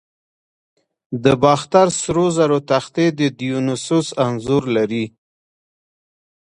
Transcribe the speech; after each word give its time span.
د 1.23 1.25
باختر 1.43 1.87
سرو 2.01 2.25
زرو 2.37 2.59
تختې 2.69 3.05
د 3.19 3.21
دیونوسوس 3.39 4.07
انځور 4.25 4.63
لري 4.75 5.05